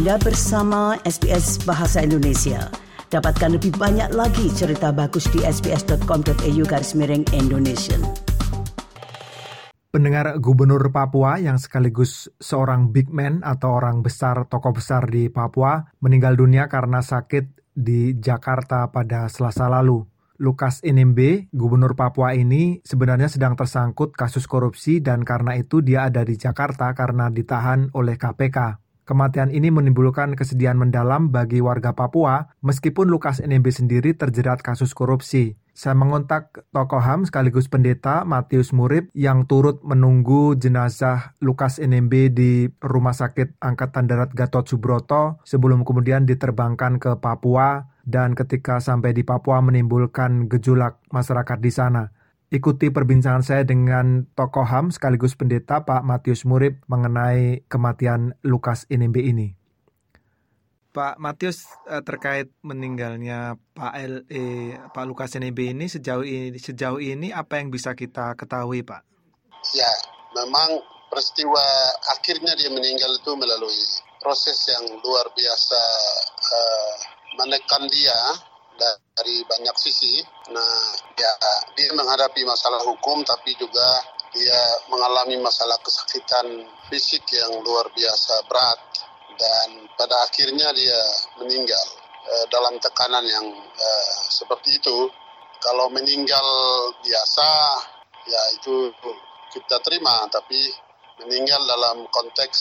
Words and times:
Anda 0.00 0.16
bersama 0.16 0.96
SBS 1.04 1.60
Bahasa 1.68 2.00
Indonesia. 2.00 2.72
Dapatkan 3.12 3.60
lebih 3.60 3.76
banyak 3.76 4.16
lagi 4.16 4.48
cerita 4.48 4.96
bagus 4.96 5.28
di 5.28 5.44
sbs.com.au 5.44 6.62
garis 6.64 6.96
miring 6.96 7.28
Indonesia. 7.36 8.00
Pendengar 9.92 10.40
Gubernur 10.40 10.88
Papua 10.88 11.36
yang 11.36 11.60
sekaligus 11.60 12.32
seorang 12.40 12.96
big 12.96 13.12
man 13.12 13.44
atau 13.44 13.76
orang 13.76 14.00
besar, 14.00 14.48
tokoh 14.48 14.72
besar 14.72 15.04
di 15.04 15.28
Papua, 15.28 15.84
meninggal 16.00 16.32
dunia 16.32 16.72
karena 16.72 17.04
sakit 17.04 17.76
di 17.76 18.16
Jakarta 18.16 18.88
pada 18.88 19.28
selasa 19.28 19.68
lalu. 19.68 20.00
Lukas 20.40 20.80
NMB, 20.80 21.52
gubernur 21.52 21.92
Papua 21.92 22.32
ini 22.32 22.80
sebenarnya 22.88 23.28
sedang 23.28 23.52
tersangkut 23.52 24.16
kasus 24.16 24.48
korupsi 24.48 25.04
dan 25.04 25.28
karena 25.28 25.60
itu 25.60 25.84
dia 25.84 26.08
ada 26.08 26.24
di 26.24 26.40
Jakarta 26.40 26.88
karena 26.96 27.28
ditahan 27.28 27.92
oleh 27.92 28.16
KPK. 28.16 28.88
Kematian 29.10 29.50
ini 29.50 29.74
menimbulkan 29.74 30.38
kesedihan 30.38 30.78
mendalam 30.78 31.34
bagi 31.34 31.58
warga 31.58 31.98
Papua, 31.98 32.54
meskipun 32.62 33.10
Lukas 33.10 33.42
NMB 33.42 33.66
sendiri 33.74 34.14
terjerat 34.14 34.62
kasus 34.62 34.94
korupsi. 34.94 35.58
Saya 35.74 35.98
mengontak 35.98 36.62
tokoh 36.70 37.02
HAM 37.02 37.26
sekaligus 37.26 37.66
pendeta 37.66 38.22
Matius 38.22 38.70
Murib 38.70 39.10
yang 39.10 39.50
turut 39.50 39.82
menunggu 39.82 40.54
jenazah 40.54 41.34
Lukas 41.42 41.82
NMB 41.82 42.14
di 42.30 42.70
Rumah 42.70 43.10
Sakit 43.10 43.58
Angkatan 43.58 44.06
Darat 44.06 44.30
Gatot 44.30 44.70
Subroto 44.70 45.42
sebelum 45.42 45.82
kemudian 45.82 46.22
diterbangkan 46.22 47.02
ke 47.02 47.18
Papua 47.18 47.90
dan 48.06 48.38
ketika 48.38 48.78
sampai 48.78 49.10
di 49.10 49.26
Papua 49.26 49.58
menimbulkan 49.58 50.46
gejolak 50.46 51.02
masyarakat 51.10 51.58
di 51.58 51.72
sana. 51.74 52.14
Ikuti 52.50 52.90
perbincangan 52.90 53.46
saya 53.46 53.62
dengan 53.62 54.26
tokoh 54.34 54.66
HAM 54.66 54.90
sekaligus 54.90 55.38
pendeta 55.38 55.86
Pak 55.86 56.02
Matius 56.02 56.42
Murib 56.42 56.82
mengenai 56.90 57.62
kematian 57.70 58.34
Lukas 58.42 58.90
NMB 58.90 59.16
ini. 59.22 59.54
Pak 60.90 61.22
Matius 61.22 61.70
eh, 61.86 62.02
terkait 62.02 62.50
meninggalnya 62.66 63.54
Pak 63.70 63.94
LE 63.94 64.74
Pak 64.90 65.04
Lukas 65.06 65.38
NMB 65.38 65.78
ini 65.78 65.86
sejauh 65.86 66.26
ini 66.26 66.58
sejauh 66.58 66.98
ini 66.98 67.30
apa 67.30 67.62
yang 67.62 67.70
bisa 67.70 67.94
kita 67.94 68.34
ketahui 68.34 68.82
Pak? 68.82 69.06
Ya, 69.70 69.92
memang 70.34 70.82
peristiwa 71.06 71.62
akhirnya 72.18 72.58
dia 72.58 72.74
meninggal 72.74 73.14
itu 73.14 73.30
melalui 73.38 73.78
proses 74.18 74.58
yang 74.66 74.90
luar 74.98 75.30
biasa 75.38 75.82
uh, 76.34 76.92
menekan 77.38 77.86
dia 77.94 78.18
dari 78.88 79.44
banyak 79.44 79.76
sisi. 79.76 80.20
Nah, 80.50 80.74
ya 81.16 81.32
dia 81.76 81.92
menghadapi 81.92 82.42
masalah 82.48 82.80
hukum 82.88 83.20
tapi 83.22 83.52
juga 83.60 83.84
dia 84.30 84.60
mengalami 84.86 85.42
masalah 85.42 85.76
kesakitan 85.82 86.62
fisik 86.86 87.26
yang 87.34 87.50
luar 87.66 87.90
biasa 87.90 88.46
berat 88.46 88.80
dan 89.34 89.68
pada 89.98 90.14
akhirnya 90.28 90.70
dia 90.70 91.00
meninggal 91.42 91.86
uh, 92.24 92.46
dalam 92.52 92.78
tekanan 92.78 93.24
yang 93.26 93.46
uh, 93.58 94.20
seperti 94.30 94.78
itu. 94.78 95.10
Kalau 95.60 95.92
meninggal 95.92 96.46
biasa 97.04 97.48
ya 98.24 98.42
itu 98.56 98.88
kita 99.52 99.76
terima 99.84 100.24
tapi 100.32 100.72
meninggal 101.20 101.60
dalam 101.68 102.08
konteks 102.08 102.60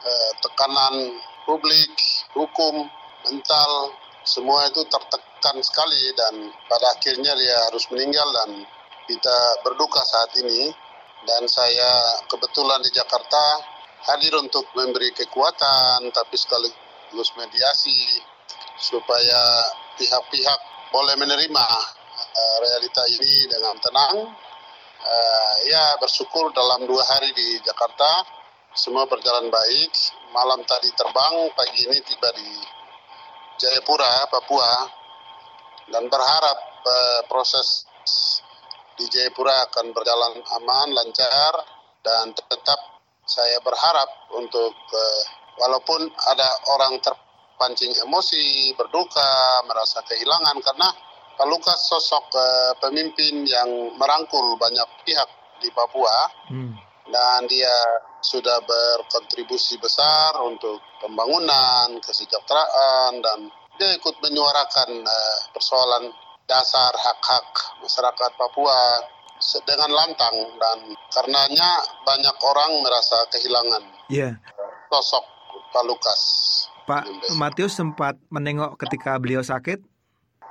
uh, 0.00 0.32
tekanan 0.40 1.20
publik, 1.44 1.92
hukum, 2.32 2.88
mental 3.28 3.92
semua 4.24 4.64
itu 4.72 4.80
tertekan 4.88 5.33
sekali 5.60 6.14
dan 6.16 6.48
pada 6.70 6.96
akhirnya 6.96 7.36
dia 7.36 7.56
harus 7.68 7.84
meninggal 7.92 8.24
dan 8.32 8.64
kita 9.04 9.36
berduka 9.60 10.00
saat 10.00 10.32
ini 10.40 10.72
dan 11.28 11.44
saya 11.44 12.24
kebetulan 12.28 12.80
di 12.80 12.88
Jakarta 12.92 13.60
hadir 14.08 14.36
untuk 14.40 14.68
memberi 14.76 15.12
kekuatan 15.12 16.08
tapi 16.12 16.36
sekaligus 16.36 17.28
mediasi 17.36 18.20
supaya 18.80 19.40
pihak-pihak 19.96 20.60
boleh 20.92 21.16
menerima 21.18 21.66
uh, 22.14 22.56
realita 22.62 23.02
ini 23.10 23.50
dengan 23.50 23.76
tenang. 23.80 24.16
Uh, 25.04 25.56
ya 25.68 26.00
bersyukur 26.00 26.48
dalam 26.56 26.88
dua 26.88 27.04
hari 27.04 27.28
di 27.36 27.60
Jakarta 27.60 28.24
semua 28.74 29.04
berjalan 29.06 29.48
baik. 29.52 29.92
Malam 30.34 30.66
tadi 30.66 30.90
terbang, 30.98 31.46
pagi 31.54 31.86
ini 31.86 31.98
tiba 32.02 32.26
di 32.34 32.50
Jayapura, 33.62 34.26
Papua, 34.26 35.03
dan 35.90 36.08
berharap 36.08 36.58
uh, 36.84 37.20
proses 37.28 37.84
di 38.94 39.10
Jayapura 39.10 39.68
akan 39.70 39.90
berjalan 39.90 40.38
aman, 40.60 40.88
lancar, 40.94 41.54
dan 42.04 42.30
tetap 42.32 42.80
saya 43.24 43.58
berharap 43.64 44.30
untuk 44.36 44.74
uh, 44.74 45.22
walaupun 45.58 46.06
ada 46.30 46.48
orang 46.76 47.00
terpancing 47.02 47.92
emosi, 48.04 48.76
berduka, 48.76 49.64
merasa 49.66 50.04
kehilangan 50.06 50.56
karena 50.62 50.88
Pak 51.34 51.48
Lukas 51.50 51.80
sosok 51.90 52.30
uh, 52.36 52.72
pemimpin 52.78 53.42
yang 53.42 53.98
merangkul 53.98 54.54
banyak 54.60 54.86
pihak 55.02 55.28
di 55.58 55.68
Papua. 55.74 56.30
Hmm 56.52 56.84
dan 57.14 57.44
dia 57.46 57.74
sudah 58.24 58.64
berkontribusi 58.64 59.76
besar 59.76 60.40
untuk 60.40 60.80
pembangunan, 61.04 62.00
kesejahteraan, 62.00 63.20
dan 63.20 63.38
dia 63.78 63.90
ikut 63.98 64.14
menyuarakan 64.22 64.90
uh, 65.02 65.38
persoalan 65.50 66.10
dasar 66.44 66.92
hak-hak 66.92 67.46
masyarakat 67.80 68.30
Papua 68.36 68.80
dengan 69.66 69.90
lantang 69.92 70.36
dan 70.56 70.78
karenanya 71.12 71.82
banyak 72.06 72.36
orang 72.40 72.80
merasa 72.80 73.18
kehilangan 73.28 73.82
yeah. 74.08 74.32
sosok 74.88 75.24
Pak 75.74 75.84
Lukas. 75.84 76.20
Pak 76.84 77.04
Matius 77.40 77.74
sempat 77.76 78.14
menengok 78.28 78.76
ketika 78.78 79.16
beliau 79.18 79.40
sakit? 79.40 79.80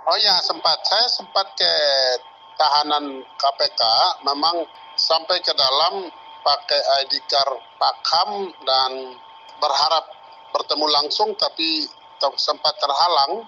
Oh 0.04 0.18
ya 0.20 0.36
sempat. 0.44 0.84
Saya 0.84 1.08
sempat 1.08 1.48
ke 1.56 1.74
tahanan 2.60 3.24
KPK. 3.40 3.82
Memang 4.28 4.68
sampai 5.00 5.40
ke 5.40 5.54
dalam 5.56 6.12
pakai 6.44 6.82
ID 7.06 7.24
card 7.32 7.56
Pakam 7.80 8.52
dan 8.68 8.92
berharap 9.64 10.06
bertemu 10.52 10.86
langsung 10.92 11.32
tapi 11.40 11.88
sempat 12.38 12.76
terhalang 12.80 13.44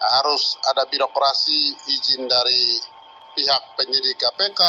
harus 0.00 0.56
ada 0.66 0.88
birokrasi 0.88 1.76
izin 1.92 2.24
dari 2.24 2.80
pihak 3.36 3.76
penyidik 3.76 4.16
KPK 4.16 4.60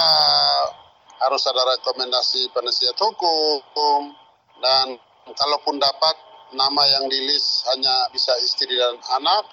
harus 1.21 1.43
ada 1.47 1.61
rekomendasi 1.77 2.49
penasihat 2.51 2.97
hukum 2.97 4.11
dan 4.59 4.97
kalaupun 5.37 5.77
dapat 5.77 6.15
nama 6.51 6.83
yang 6.99 7.07
di 7.07 7.19
list 7.25 7.63
hanya 7.71 8.11
bisa 8.11 8.35
istri 8.43 8.75
dan 8.75 8.97
anak 9.21 9.45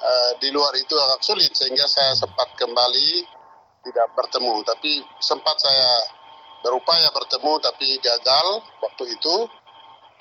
eh, 0.00 0.32
di 0.40 0.48
luar 0.54 0.72
itu 0.78 0.96
agak 0.96 1.20
sulit 1.20 1.52
sehingga 1.52 1.84
saya 1.84 2.16
sempat 2.16 2.56
kembali 2.56 3.26
tidak 3.86 4.08
bertemu 4.16 4.64
tapi 4.64 5.04
sempat 5.20 5.60
saya 5.60 6.16
berupaya 6.66 7.06
bertemu 7.14 7.52
tapi 7.62 7.88
gagal 8.02 8.46
waktu 8.82 9.04
itu. 9.14 9.36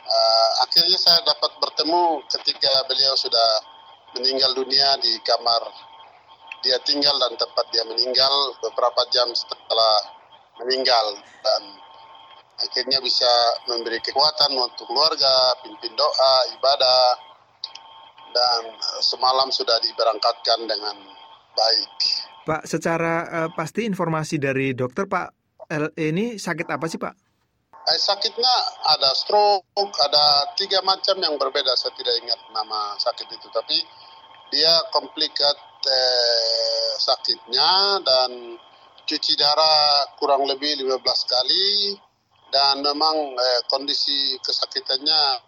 Uh, 0.06 0.52
akhirnya 0.62 0.98
saya 1.02 1.18
dapat 1.26 1.58
bertemu 1.58 2.22
ketika 2.30 2.72
beliau 2.86 3.18
sudah 3.18 3.50
meninggal 4.14 4.54
dunia 4.54 5.02
di 5.02 5.18
kamar 5.26 5.66
dia 6.62 6.78
tinggal 6.86 7.14
dan 7.22 7.34
tempat 7.38 7.66
dia 7.74 7.86
meninggal 7.86 8.34
beberapa 8.62 9.02
jam 9.14 9.30
setelah 9.34 9.96
meninggal 10.62 11.18
dan 11.42 11.62
akhirnya 12.58 13.02
bisa 13.02 13.30
memberi 13.70 14.00
kekuatan 14.02 14.56
untuk 14.56 14.88
keluarga, 14.90 15.58
pimpin 15.62 15.94
doa, 15.94 16.36
ibadah 16.58 17.06
dan 18.34 18.62
semalam 19.04 19.50
sudah 19.54 19.78
diberangkatkan 19.84 20.70
dengan 20.70 20.96
baik. 21.56 21.90
Pak, 22.46 22.62
secara 22.70 23.16
uh, 23.26 23.50
pasti 23.54 23.90
informasi 23.90 24.38
dari 24.38 24.74
dokter 24.78 25.10
Pak 25.10 25.28
LE 25.70 25.92
ini 25.98 26.38
sakit 26.38 26.68
apa 26.70 26.86
sih 26.86 27.02
Pak? 27.02 27.25
Eh, 27.86 28.02
sakitnya 28.02 28.54
ada 28.98 29.14
stroke, 29.14 29.94
ada 30.02 30.58
tiga 30.58 30.82
macam 30.82 31.22
yang 31.22 31.38
berbeda. 31.38 31.78
Saya 31.78 31.94
tidak 31.94 32.18
ingat 32.18 32.40
nama 32.50 32.98
sakit 32.98 33.30
itu, 33.30 33.46
tapi 33.54 33.78
dia 34.50 34.74
komplikat 34.90 35.58
eh, 35.86 36.92
sakitnya 36.98 38.02
dan 38.02 38.58
cuci 39.06 39.38
darah 39.38 40.18
kurang 40.18 40.50
lebih 40.50 40.82
15 40.82 40.98
kali 41.30 41.94
dan 42.50 42.82
memang 42.82 43.38
eh, 43.38 43.62
kondisi 43.70 44.34
kesakitannya 44.42 45.46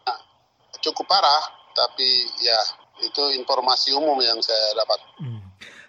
cukup 0.78 1.10
parah, 1.10 1.42
tapi 1.74 2.22
ya 2.38 2.60
itu 3.02 3.34
informasi 3.34 3.98
umum 3.98 4.18
yang 4.22 4.38
saya 4.46 4.78
dapat. 4.78 5.00
Hmm. 5.26 5.42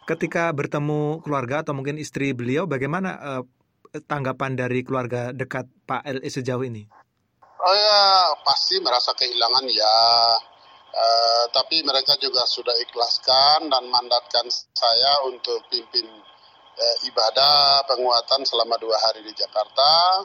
Ketika 0.08 0.48
bertemu 0.56 1.20
keluarga 1.20 1.60
atau 1.60 1.76
mungkin 1.76 2.00
istri 2.00 2.32
beliau, 2.32 2.64
bagaimana 2.64 3.10
uh, 3.20 3.42
tanggapan 4.06 4.58
dari 4.58 4.80
keluarga 4.84 5.30
dekat 5.32 5.68
Pak 5.88 6.04
LE 6.04 6.28
sejauh 6.28 6.64
ini? 6.64 6.86
Oh 7.58 7.74
ya 7.74 8.32
pasti 8.46 8.78
merasa 8.78 9.12
kehilangan 9.16 9.66
ya. 9.68 9.96
Uh, 10.88 11.44
tapi 11.52 11.84
mereka 11.84 12.16
juga 12.16 12.42
sudah 12.48 12.72
ikhlaskan 12.80 13.68
dan 13.68 13.84
mandatkan 13.92 14.48
saya 14.50 15.20
untuk 15.28 15.60
pimpin 15.68 16.08
uh, 16.74 16.96
ibadah 17.06 17.84
penguatan 17.84 18.42
selama 18.48 18.80
dua 18.80 18.96
hari 18.96 19.20
di 19.20 19.30
Jakarta 19.36 20.24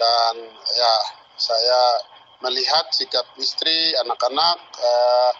dan 0.00 0.34
ya 0.72 0.94
saya 1.36 1.82
melihat 2.40 2.88
sikap 2.96 3.28
istri, 3.36 3.92
anak-anak, 4.00 4.58
uh, 4.80 5.32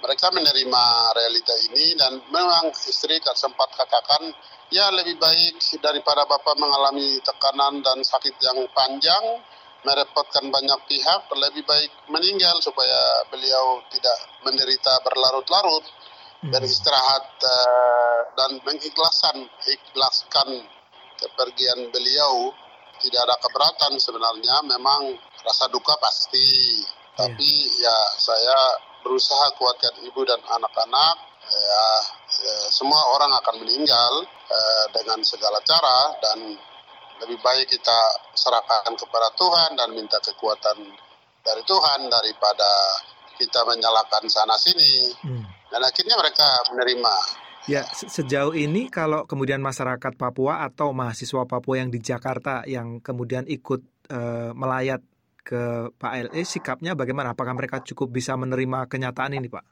mereka 0.00 0.32
menerima 0.32 0.84
realita 1.16 1.54
ini 1.70 1.94
dan 1.96 2.20
memang 2.32 2.72
istri 2.72 3.20
sempat 3.36 3.72
katakan 3.76 4.32
ya 4.72 4.88
lebih 4.92 5.20
baik 5.20 5.60
daripada 5.80 6.24
bapak 6.24 6.56
mengalami 6.56 7.20
tekanan 7.20 7.84
dan 7.84 8.00
sakit 8.00 8.34
yang 8.40 8.58
panjang 8.72 9.40
merepotkan 9.80 10.52
banyak 10.52 10.80
pihak 10.88 11.24
lebih 11.36 11.64
baik 11.64 11.92
meninggal 12.12 12.60
supaya 12.60 13.24
beliau 13.32 13.80
tidak 13.88 14.18
menderita 14.44 15.00
berlarut-larut 15.04 15.84
dan 16.48 16.64
hmm. 16.64 16.72
istirahat 16.72 17.24
uh, 17.44 18.20
dan 18.36 18.50
mengikhlaskan 18.64 19.44
ikhlaskan 19.68 20.48
kepergian 21.20 21.92
beliau. 21.92 22.52
Tidak 23.00 23.16
ada 23.16 23.36
keberatan 23.40 23.96
sebenarnya 23.96 24.60
memang 24.64 25.16
rasa 25.40 25.72
duka 25.72 25.96
pasti. 26.00 26.80
Tapi 27.16 27.80
ya 27.80 27.96
saya 28.20 28.56
berusaha 29.02 29.56
kuatkan 29.56 29.94
ibu 30.04 30.20
dan 30.24 30.40
anak-anak 30.44 31.16
ya, 31.50 31.84
ya 32.40 32.54
semua 32.70 33.00
orang 33.16 33.32
akan 33.42 33.56
meninggal 33.64 34.12
eh, 34.48 34.86
dengan 34.94 35.20
segala 35.24 35.58
cara 35.64 36.14
dan 36.22 36.38
lebih 37.20 37.36
baik 37.44 37.68
kita 37.68 37.98
serahkan 38.32 38.96
kepada 38.96 39.28
Tuhan 39.36 39.76
dan 39.76 39.92
minta 39.92 40.16
kekuatan 40.24 40.78
dari 41.44 41.62
Tuhan 41.68 42.08
daripada 42.08 42.70
kita 43.36 43.64
menyalahkan 43.64 44.24
sana 44.28 44.56
sini 44.56 45.12
hmm. 45.24 45.44
dan 45.72 45.80
akhirnya 45.84 46.16
mereka 46.16 46.48
menerima 46.72 47.14
Ya, 47.68 47.84
sejauh 47.92 48.56
ini 48.56 48.88
kalau 48.88 49.28
kemudian 49.28 49.60
masyarakat 49.60 50.16
Papua 50.16 50.64
atau 50.64 50.96
mahasiswa 50.96 51.44
Papua 51.44 51.84
yang 51.84 51.92
di 51.92 52.00
Jakarta 52.00 52.64
yang 52.64 53.04
kemudian 53.04 53.44
ikut 53.44 53.84
uh, 54.08 54.56
melayat 54.56 55.04
ke 55.40 55.90
Pak 55.96 56.30
LE 56.30 56.42
sikapnya 56.44 56.92
bagaimana? 56.94 57.32
Apakah 57.32 57.56
mereka 57.56 57.82
cukup 57.82 58.12
bisa 58.12 58.36
menerima 58.36 58.86
kenyataan 58.86 59.36
ini, 59.36 59.48
Pak? 59.48 59.64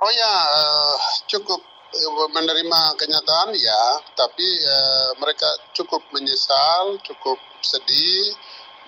Oh 0.00 0.12
ya, 0.14 0.34
uh, 0.48 0.96
cukup 1.28 1.60
eh, 1.92 2.28
menerima 2.32 2.80
kenyataan 2.96 3.52
ya, 3.52 3.82
tapi 4.16 4.48
uh, 4.64 5.12
mereka 5.20 5.48
cukup 5.76 6.00
menyesal, 6.14 6.96
cukup 7.04 7.36
sedih, 7.60 8.32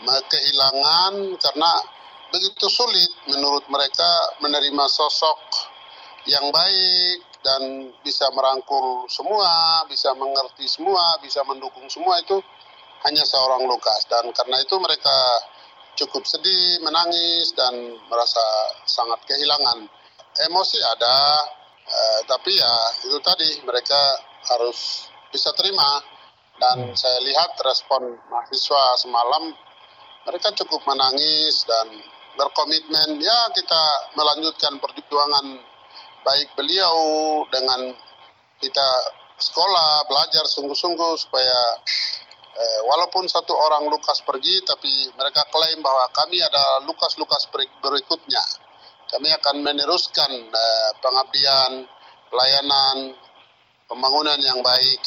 kehilangan 0.02 1.38
karena 1.38 1.72
begitu 2.32 2.66
sulit 2.66 3.12
menurut 3.28 3.62
mereka 3.68 4.08
menerima 4.40 4.84
sosok 4.88 5.38
yang 6.26 6.48
baik 6.50 7.20
dan 7.42 7.90
bisa 8.02 8.30
merangkul 8.32 9.06
semua, 9.10 9.82
bisa 9.90 10.14
mengerti 10.14 10.66
semua, 10.70 11.18
bisa 11.20 11.42
mendukung 11.44 11.86
semua 11.90 12.18
itu 12.22 12.38
hanya 13.02 13.26
seorang 13.26 13.66
Lukas 13.66 14.06
dan 14.06 14.30
karena 14.30 14.62
itu 14.62 14.78
mereka 14.78 15.16
cukup 15.96 16.24
sedih, 16.24 16.80
menangis 16.80 17.52
dan 17.56 17.74
merasa 18.08 18.42
sangat 18.88 19.20
kehilangan. 19.28 19.84
Emosi 20.48 20.80
ada, 20.80 21.18
eh, 21.84 22.20
tapi 22.24 22.56
ya 22.56 22.74
itu 23.04 23.18
tadi 23.20 23.60
mereka 23.64 24.00
harus 24.52 25.08
bisa 25.28 25.52
terima. 25.56 26.00
Dan 26.60 26.92
hmm. 26.92 26.96
saya 26.96 27.18
lihat 27.26 27.58
respon 27.64 28.16
mahasiswa 28.30 28.84
semalam 29.00 29.50
mereka 30.22 30.54
cukup 30.54 30.86
menangis 30.86 31.66
dan 31.66 31.90
berkomitmen 32.38 33.18
ya 33.20 33.38
kita 33.52 33.82
melanjutkan 34.16 34.78
perjuangan 34.78 35.58
baik 36.22 36.48
beliau 36.54 36.96
dengan 37.50 37.92
kita 38.62 38.88
sekolah 39.42 40.06
belajar 40.06 40.46
sungguh-sungguh 40.46 41.12
supaya 41.18 41.82
Eh, 42.52 42.80
walaupun 42.84 43.24
satu 43.24 43.56
orang 43.56 43.88
Lukas 43.88 44.20
pergi, 44.20 44.60
tapi 44.60 45.08
mereka 45.16 45.48
klaim 45.48 45.80
bahwa 45.80 46.04
kami 46.12 46.36
ada 46.36 46.84
Lukas-Lukas 46.84 47.48
berikutnya. 47.80 48.44
Kami 49.08 49.28
akan 49.32 49.64
meneruskan 49.64 50.30
eh, 50.52 50.90
pengabdian, 51.00 51.88
pelayanan, 52.28 53.16
pembangunan 53.88 54.36
yang 54.36 54.60
baik 54.60 55.00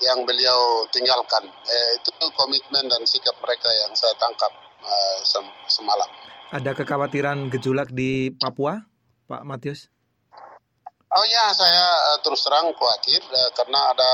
yang 0.00 0.24
beliau 0.24 0.88
tinggalkan. 0.88 1.44
Eh, 1.44 1.90
itu 2.00 2.10
komitmen 2.32 2.88
dan 2.88 3.04
sikap 3.04 3.36
mereka 3.44 3.68
yang 3.84 3.92
saya 3.92 4.16
tangkap 4.16 4.52
eh, 4.80 5.18
sem 5.28 5.44
semalam. 5.68 6.08
Ada 6.48 6.72
kekhawatiran 6.72 7.52
gejolak 7.52 7.92
di 7.92 8.32
Papua, 8.32 8.80
Pak 9.28 9.44
Matius? 9.44 9.92
Oh 11.08 11.24
ya, 11.24 11.52
saya 11.56 11.84
uh, 12.12 12.18
terus 12.20 12.44
terang 12.44 12.68
khawatir 12.76 13.20
uh, 13.20 13.50
karena 13.56 13.80
ada 13.96 14.12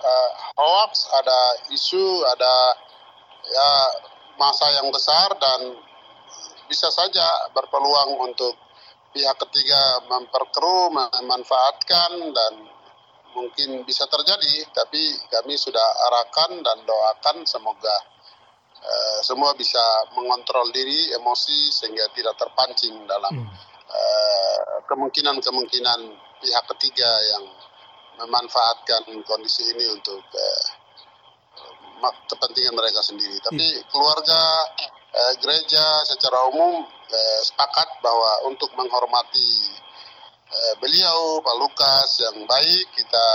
uh, 0.00 0.30
hoax, 0.56 1.08
ada 1.12 1.40
isu, 1.72 2.24
ada 2.24 2.54
ya 3.44 3.70
masa 4.40 4.66
yang 4.80 4.88
besar 4.88 5.36
dan 5.36 5.76
bisa 6.68 6.88
saja 6.88 7.50
berpeluang 7.52 8.30
untuk 8.30 8.56
pihak 9.10 9.36
ketiga 9.46 10.06
memperkeruh, 10.06 10.88
memanfaatkan 10.94 12.30
dan 12.30 12.52
mungkin 13.34 13.82
bisa 13.84 14.06
terjadi. 14.06 14.70
Tapi 14.70 15.02
kami 15.28 15.54
sudah 15.58 15.84
arahkan 16.10 16.62
dan 16.62 16.78
doakan 16.86 17.42
semoga 17.44 17.96
uh, 18.80 19.18
semua 19.26 19.52
bisa 19.58 19.82
mengontrol 20.14 20.70
diri, 20.70 21.10
emosi 21.14 21.74
sehingga 21.74 22.06
tidak 22.14 22.38
terpancing 22.38 22.94
dalam 23.04 23.34
hmm. 23.34 23.50
uh, 23.90 24.60
kemungkinan-kemungkinan 24.86 26.00
pihak 26.40 26.64
ketiga 26.76 27.10
yang 27.36 27.44
memanfaatkan 28.20 29.08
kondisi 29.24 29.72
ini 29.72 29.86
untuk 29.90 30.20
eh, 30.20 30.66
kepentingan 32.28 32.74
mereka 32.76 33.00
sendiri. 33.04 33.36
Tapi 33.40 33.66
hmm. 33.66 33.84
keluarga 33.92 34.42
eh, 35.12 35.34
gereja 35.40 36.04
secara 36.08 36.48
umum 36.48 36.84
eh, 37.08 37.40
sepakat 37.44 38.00
bahwa 38.04 38.48
untuk 38.48 38.72
menghormati 38.76 39.52
eh, 40.48 40.74
beliau 40.80 41.40
Pak 41.44 41.56
Lukas 41.56 42.08
yang 42.24 42.44
baik 42.44 42.86
kita 42.96 43.28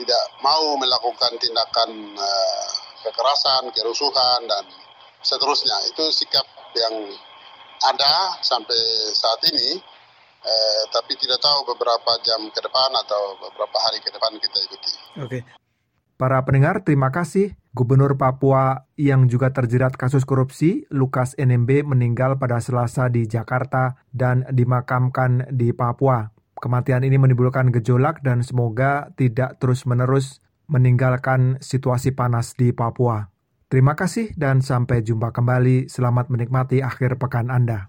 tidak 0.00 0.24
mau 0.40 0.74
melakukan 0.78 1.36
tindakan 1.38 1.90
eh, 2.16 2.68
kekerasan, 3.04 3.70
kerusuhan 3.72 4.44
dan 4.46 4.64
seterusnya. 5.20 5.76
Itu 5.92 6.08
sikap 6.12 6.46
yang 6.76 6.94
ada 7.80 8.36
sampai 8.44 8.80
saat 9.16 9.40
ini 9.48 9.80
eh, 10.44 10.82
tapi 10.92 11.16
tidak 11.20 11.40
tahu 11.40 11.74
beberapa 11.74 12.16
jam 12.24 12.40
ke 12.48 12.60
depan 12.60 12.90
atau 12.96 13.36
beberapa 13.40 13.76
hari 13.80 13.98
ke 14.00 14.10
depan 14.12 14.32
kita 14.40 14.58
ikuti. 14.68 14.92
Oke. 15.20 15.38
Para 16.20 16.44
pendengar, 16.44 16.84
terima 16.84 17.08
kasih. 17.08 17.56
Gubernur 17.72 18.18
Papua 18.20 18.84
yang 19.00 19.24
juga 19.30 19.56
terjerat 19.56 19.96
kasus 19.96 20.28
korupsi, 20.28 20.84
Lukas 20.92 21.32
NMB 21.38 21.86
meninggal 21.86 22.36
pada 22.36 22.60
Selasa 22.60 23.08
di 23.08 23.24
Jakarta 23.24 23.96
dan 24.12 24.44
dimakamkan 24.52 25.48
di 25.48 25.72
Papua. 25.72 26.28
Kematian 26.60 27.08
ini 27.08 27.16
menimbulkan 27.16 27.72
gejolak 27.72 28.20
dan 28.20 28.44
semoga 28.44 29.08
tidak 29.16 29.56
terus-menerus 29.64 30.44
meninggalkan 30.68 31.56
situasi 31.64 32.12
panas 32.12 32.52
di 32.52 32.76
Papua. 32.76 33.32
Terima 33.72 33.96
kasih 33.96 34.36
dan 34.36 34.60
sampai 34.60 35.00
jumpa 35.00 35.32
kembali. 35.32 35.88
Selamat 35.88 36.28
menikmati 36.28 36.84
akhir 36.84 37.16
pekan 37.16 37.48
Anda. 37.48 37.88